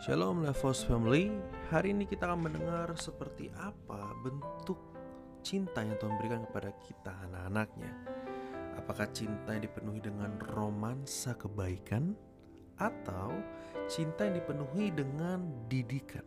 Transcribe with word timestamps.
Shalom 0.00 0.48
Levos 0.48 0.80
Family. 0.88 1.28
Hari 1.68 1.92
ini 1.92 2.08
kita 2.08 2.24
akan 2.24 2.48
mendengar 2.48 2.88
seperti 2.96 3.52
apa 3.52 4.16
bentuk 4.24 4.80
cinta 5.44 5.84
yang 5.84 5.92
Tuhan 6.00 6.16
berikan 6.16 6.40
kepada 6.48 6.72
kita 6.88 7.12
anak-anaknya. 7.28 7.92
Apakah 8.80 9.12
cinta 9.12 9.52
yang 9.52 9.68
dipenuhi 9.68 10.00
dengan 10.00 10.40
romansa 10.56 11.36
kebaikan 11.36 12.16
Atau 12.80 13.44
cinta 13.92 14.24
yang 14.24 14.40
dipenuhi 14.40 14.88
dengan 14.88 15.68
didikan? 15.68 16.24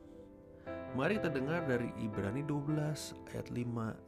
Mari 0.94 1.18
kita 1.18 1.34
dengar 1.34 1.66
dari 1.66 1.90
Ibrani 1.98 2.46
12 2.46 2.78
ayat 3.34 3.50
5 3.50 3.58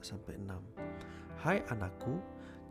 sampai 0.05 0.45
6 0.45 1.41
Hai 1.41 1.65
anakku, 1.73 2.21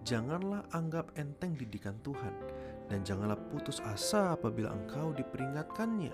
janganlah 0.06 0.62
anggap 0.70 1.10
enteng 1.18 1.58
didikan 1.58 1.98
Tuhan 2.06 2.38
dan 2.86 3.02
janganlah 3.02 3.40
putus 3.50 3.82
asa 3.82 4.38
apabila 4.38 4.70
engkau 4.70 5.10
diperingatkannya 5.10 6.12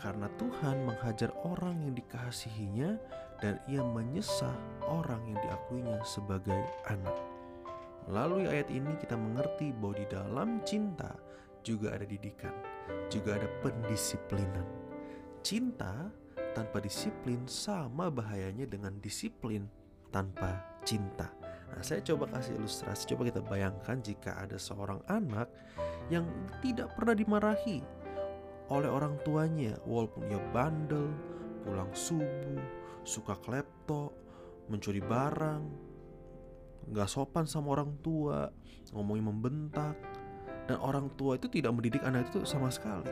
karena 0.00 0.26
Tuhan 0.40 0.88
menghajar 0.88 1.30
orang 1.44 1.76
yang 1.84 1.92
dikasihinya 1.92 2.96
dan 3.40 3.60
ia 3.68 3.84
menyesah 3.84 4.52
orang 4.88 5.20
yang 5.28 5.38
diakuinya 5.44 6.00
sebagai 6.04 6.60
anak. 6.88 7.16
Melalui 8.08 8.48
ayat 8.48 8.72
ini 8.72 8.96
kita 8.96 9.14
mengerti 9.14 9.76
bahwa 9.76 9.94
di 9.96 10.06
dalam 10.08 10.48
cinta 10.64 11.12
juga 11.60 11.92
ada 11.92 12.08
didikan, 12.08 12.52
juga 13.12 13.36
ada 13.36 13.48
pendisiplinan. 13.60 14.64
Cinta 15.44 16.08
tanpa 16.56 16.80
disiplin 16.82 17.44
sama 17.46 18.08
bahayanya 18.08 18.66
dengan 18.66 18.96
disiplin 18.98 19.68
tanpa 20.10 20.58
cinta. 20.82 21.30
Nah, 21.70 21.86
saya 21.86 22.02
coba 22.02 22.26
kasih 22.34 22.58
ilustrasi, 22.58 23.14
coba 23.14 23.22
kita 23.30 23.40
bayangkan 23.46 23.96
jika 24.02 24.34
ada 24.34 24.58
seorang 24.58 24.98
anak 25.06 25.46
yang 26.10 26.26
tidak 26.58 26.90
pernah 26.98 27.14
dimarahi, 27.14 27.78
oleh 28.70 28.86
orang 28.86 29.18
tuanya 29.26 29.74
walaupun 29.82 30.30
ia 30.30 30.38
bandel, 30.54 31.10
pulang 31.66 31.90
subuh, 31.90 32.62
suka 33.02 33.34
klepto, 33.42 34.14
mencuri 34.70 35.02
barang, 35.02 35.62
nggak 36.88 37.10
sopan 37.10 37.50
sama 37.50 37.74
orang 37.74 37.98
tua, 37.98 38.46
ngomongin 38.94 39.26
membentak, 39.26 39.98
dan 40.70 40.78
orang 40.78 41.10
tua 41.18 41.34
itu 41.34 41.50
tidak 41.50 41.74
mendidik 41.74 42.02
anak 42.06 42.30
itu 42.30 42.46
sama 42.46 42.70
sekali 42.70 43.10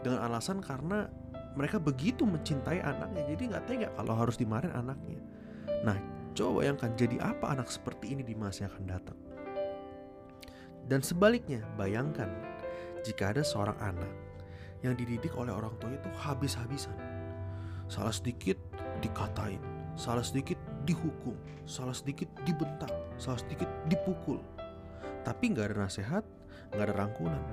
dengan 0.00 0.24
alasan 0.24 0.64
karena 0.64 1.12
mereka 1.52 1.76
begitu 1.76 2.24
mencintai 2.24 2.80
anaknya 2.80 3.22
jadi 3.28 3.42
nggak 3.54 3.64
tega 3.68 3.88
kalau 3.94 4.16
harus 4.16 4.40
dimarahin 4.40 4.72
anaknya. 4.72 5.20
Nah 5.84 6.00
coba 6.32 6.64
bayangkan 6.64 6.96
jadi 6.96 7.16
apa 7.20 7.52
anak 7.52 7.68
seperti 7.68 8.16
ini 8.16 8.24
di 8.24 8.32
masa 8.32 8.66
yang 8.66 8.72
akan 8.72 8.86
datang. 8.88 9.18
Dan 10.84 11.00
sebaliknya 11.00 11.64
bayangkan 11.76 12.28
jika 13.04 13.36
ada 13.36 13.44
seorang 13.44 13.76
anak 13.80 14.23
yang 14.84 14.94
dididik 14.94 15.32
oleh 15.40 15.50
orang 15.50 15.72
tua 15.80 15.96
itu 15.96 16.12
habis-habisan. 16.12 16.92
Salah 17.88 18.12
sedikit 18.12 18.60
dikatain, 19.00 19.60
salah 19.96 20.20
sedikit 20.20 20.60
dihukum, 20.84 21.34
salah 21.64 21.96
sedikit 21.96 22.28
dibentak, 22.44 22.92
salah 23.16 23.40
sedikit 23.40 23.66
dipukul. 23.88 24.38
Tapi 25.24 25.56
nggak 25.56 25.72
ada 25.72 25.76
nasihat, 25.88 26.24
nggak 26.76 26.84
ada 26.84 26.94
rangkulan. 26.94 27.44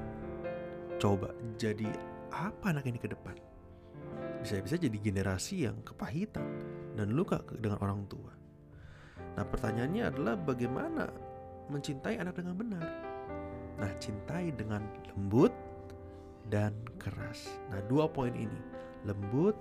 Coba 1.00 1.32
jadi 1.56 1.88
apa 2.36 2.76
anak 2.76 2.86
ini 2.92 3.00
ke 3.00 3.08
depan? 3.08 3.34
Bisa-bisa 4.44 4.76
jadi 4.76 4.98
generasi 5.00 5.66
yang 5.70 5.80
kepahitan 5.88 6.44
dan 7.00 7.16
luka 7.16 7.40
dengan 7.56 7.80
orang 7.80 8.04
tua. 8.12 8.32
Nah 9.40 9.46
pertanyaannya 9.48 10.04
adalah 10.12 10.36
bagaimana 10.36 11.08
mencintai 11.72 12.20
anak 12.20 12.36
dengan 12.36 12.56
benar? 12.60 12.86
Nah 13.80 13.92
cintai 14.02 14.52
dengan 14.52 14.84
lembut, 15.08 15.54
dan 16.50 16.74
keras. 16.98 17.46
Nah, 17.70 17.84
dua 17.86 18.10
poin 18.10 18.34
ini, 18.34 18.62
lembut 19.06 19.58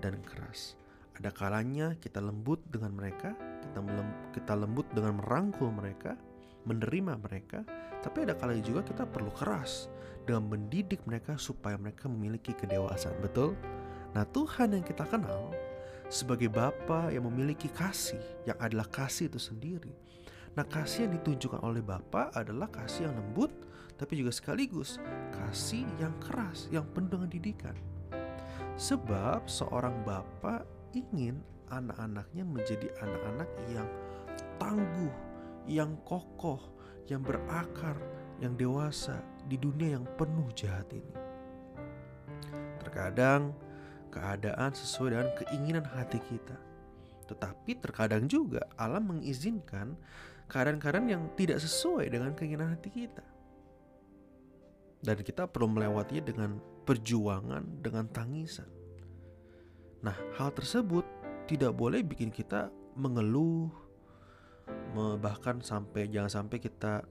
dan 0.00 0.16
keras. 0.24 0.78
Ada 1.20 1.30
kalanya 1.30 1.94
kita 2.00 2.18
lembut 2.18 2.58
dengan 2.70 2.94
mereka, 2.96 3.34
kita 3.62 3.80
kita 4.34 4.54
lembut 4.58 4.86
dengan 4.94 5.20
merangkul 5.22 5.70
mereka, 5.70 6.18
menerima 6.66 7.20
mereka, 7.20 7.62
tapi 8.02 8.26
ada 8.26 8.34
kalanya 8.34 8.64
juga 8.64 8.82
kita 8.84 9.04
perlu 9.06 9.30
keras 9.32 9.88
dengan 10.24 10.48
mendidik 10.50 11.04
mereka 11.04 11.36
supaya 11.36 11.76
mereka 11.76 12.08
memiliki 12.08 12.56
kedewasaan. 12.56 13.20
Betul? 13.20 13.54
Nah, 14.16 14.24
Tuhan 14.28 14.74
yang 14.74 14.84
kita 14.84 15.04
kenal 15.06 15.52
sebagai 16.08 16.52
Bapa 16.52 17.10
yang 17.10 17.28
memiliki 17.28 17.68
kasih, 17.72 18.20
yang 18.44 18.58
adalah 18.60 18.88
kasih 18.88 19.32
itu 19.32 19.40
sendiri. 19.40 19.92
Nah, 20.54 20.66
kasih 20.66 21.10
yang 21.10 21.18
ditunjukkan 21.18 21.60
oleh 21.66 21.82
Bapa 21.82 22.30
adalah 22.30 22.70
kasih 22.70 23.10
yang 23.10 23.18
lembut, 23.18 23.50
tapi 23.98 24.18
juga 24.18 24.30
sekaligus 24.34 25.02
kasih 25.34 25.86
yang 25.98 26.14
keras, 26.22 26.70
yang 26.70 26.86
penuh 26.94 27.10
dengan 27.18 27.30
didikan. 27.30 27.76
Sebab 28.74 29.46
seorang 29.46 30.02
bapak 30.02 30.66
ingin 30.98 31.38
anak-anaknya 31.70 32.42
menjadi 32.42 32.90
anak-anak 33.02 33.50
yang 33.70 33.86
tangguh, 34.58 35.14
yang 35.70 35.94
kokoh, 36.02 36.58
yang 37.06 37.22
berakar, 37.22 37.94
yang 38.42 38.58
dewasa 38.58 39.22
di 39.46 39.54
dunia 39.54 39.98
yang 39.98 40.06
penuh 40.18 40.50
jahat 40.58 40.90
ini. 40.90 41.14
Terkadang 42.82 43.54
keadaan 44.10 44.74
sesuai 44.74 45.10
dengan 45.14 45.30
keinginan 45.38 45.86
hati 45.86 46.18
kita. 46.18 46.58
Tetapi 47.30 47.78
terkadang 47.78 48.26
juga 48.26 48.66
alam 48.74 49.16
mengizinkan 49.16 49.94
keadaan-keadaan 50.48 51.08
yang 51.08 51.22
tidak 51.34 51.58
sesuai 51.60 52.12
dengan 52.12 52.36
keinginan 52.36 52.76
hati 52.76 52.90
kita 52.92 53.24
dan 55.04 55.20
kita 55.20 55.44
perlu 55.44 55.68
melewatinya 55.68 56.24
dengan 56.24 56.50
perjuangan, 56.88 57.84
dengan 57.84 58.08
tangisan. 58.08 58.68
Nah, 60.00 60.16
hal 60.40 60.52
tersebut 60.56 61.04
tidak 61.44 61.76
boleh 61.76 62.00
bikin 62.00 62.32
kita 62.32 62.72
mengeluh, 62.96 63.68
bahkan 65.20 65.60
sampai 65.60 66.08
jangan 66.08 66.44
sampai 66.44 66.56
kita 66.56 67.04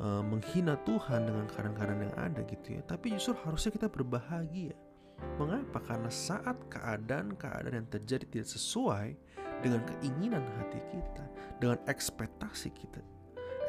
uh, 0.00 0.24
menghina 0.24 0.80
Tuhan 0.88 1.28
dengan 1.28 1.44
keadaan-keadaan 1.52 2.04
yang 2.08 2.16
ada 2.16 2.40
gitu 2.48 2.80
ya. 2.80 2.82
Tapi 2.84 3.12
justru 3.12 3.36
harusnya 3.44 3.72
kita 3.76 3.88
berbahagia. 3.92 4.76
Mengapa? 5.40 5.80
Karena 5.84 6.08
saat 6.12 6.56
keadaan-keadaan 6.72 7.84
yang 7.84 7.88
terjadi 7.88 8.24
tidak 8.28 8.48
sesuai 8.48 9.08
dengan 9.60 9.80
keinginan 9.84 10.44
hati 10.60 10.80
kita, 10.92 11.24
dengan 11.64 11.80
ekspektasi 11.88 12.68
kita, 12.76 13.00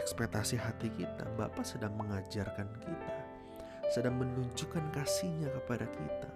ekspektasi 0.04 0.60
hati 0.60 0.92
kita, 0.92 1.24
Bapak 1.40 1.64
sedang 1.64 1.96
mengajarkan 1.96 2.68
kita 2.84 3.26
sedang 3.90 4.18
menunjukkan 4.18 4.92
kasihnya 4.94 5.50
kepada 5.62 5.86
kita, 5.86 6.30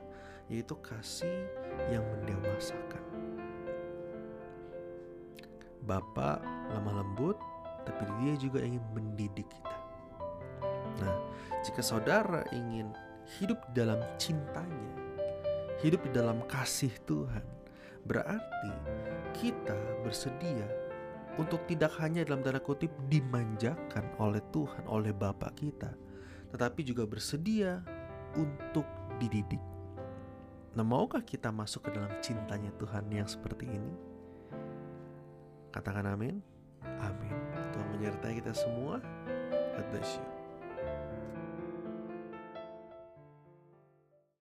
yaitu 0.49 0.77
kasih 0.85 1.49
yang 1.89 2.05
mendewasakan. 2.05 3.03
Bapak 5.83 6.43
lemah 6.69 7.01
lembut, 7.01 7.37
tapi 7.87 8.05
dia 8.21 8.37
juga 8.37 8.61
ingin 8.61 8.83
mendidik 8.93 9.49
kita. 9.49 9.77
Nah, 11.01 11.15
jika 11.65 11.81
saudara 11.81 12.45
ingin 12.53 12.93
hidup 13.41 13.57
dalam 13.73 13.97
cintanya, 14.21 14.93
hidup 15.81 16.05
di 16.05 16.11
dalam 16.13 16.45
kasih 16.45 16.93
Tuhan, 17.09 17.45
berarti 18.05 18.73
kita 19.33 19.75
bersedia 20.05 20.88
untuk 21.37 21.63
tidak 21.69 21.93
hanya 22.01 22.25
dalam 22.25 22.41
tanda 22.41 22.63
kutip 22.63 22.89
dimanjakan 23.11 24.05
oleh 24.17 24.41
Tuhan, 24.49 24.87
oleh 24.89 25.13
Bapak 25.13 25.59
kita, 25.59 25.91
tetapi 26.55 26.81
juga 26.81 27.05
bersedia 27.05 27.83
untuk 28.39 28.87
dididik. 29.21 29.61
Nah, 30.73 30.85
maukah 30.85 31.21
kita 31.21 31.51
masuk 31.51 31.89
ke 31.89 31.99
dalam 31.99 32.13
cintanya 32.23 32.71
Tuhan 32.79 33.09
yang 33.11 33.27
seperti 33.27 33.67
ini? 33.67 33.93
Katakan 35.69 36.07
amin. 36.09 36.41
Amin. 36.81 37.35
Tuhan 37.75 37.87
menyertai 37.93 38.33
kita 38.39 38.53
semua. 38.55 39.03
God 39.51 39.85
bless 39.91 40.17
you. 40.17 40.38